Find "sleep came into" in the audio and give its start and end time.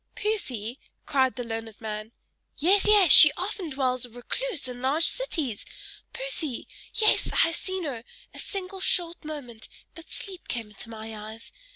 10.09-10.89